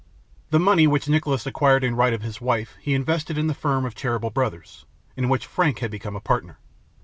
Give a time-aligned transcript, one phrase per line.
[0.49, 3.85] The money which Nicholas acquired in right of his wife he invested in the firm
[3.85, 6.57] of Cheeryble Brothers, in which Frank had become a partner.